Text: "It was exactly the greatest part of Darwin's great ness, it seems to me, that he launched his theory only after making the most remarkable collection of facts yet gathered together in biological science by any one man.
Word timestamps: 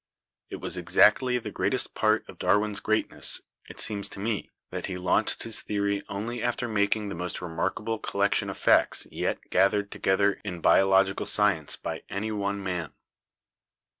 "It 0.49 0.55
was 0.55 0.77
exactly 0.77 1.37
the 1.37 1.51
greatest 1.51 1.93
part 1.93 2.27
of 2.27 2.39
Darwin's 2.39 2.79
great 2.79 3.11
ness, 3.11 3.39
it 3.69 3.79
seems 3.79 4.09
to 4.09 4.19
me, 4.19 4.49
that 4.71 4.87
he 4.87 4.97
launched 4.97 5.43
his 5.43 5.61
theory 5.61 6.01
only 6.09 6.41
after 6.41 6.67
making 6.67 7.09
the 7.09 7.13
most 7.13 7.39
remarkable 7.39 7.99
collection 7.99 8.49
of 8.49 8.57
facts 8.57 9.05
yet 9.11 9.37
gathered 9.51 9.91
together 9.91 10.41
in 10.43 10.59
biological 10.59 11.27
science 11.27 11.75
by 11.75 12.01
any 12.09 12.31
one 12.31 12.63
man. 12.63 12.93